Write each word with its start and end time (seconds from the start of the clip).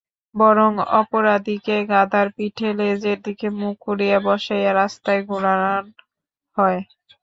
বরং 0.35 0.71
অপরাধিনীকে 0.99 1.77
গাধার 1.91 2.27
পিঠে 2.35 2.69
লেজের 2.79 3.19
দিকে 3.25 3.47
মুখ 3.59 3.75
করিয়া 3.85 4.17
বসাইয়া 4.25 4.71
রাস্তায় 4.73 5.21
ঘুরান 5.27 5.83
হয়। 6.57 6.79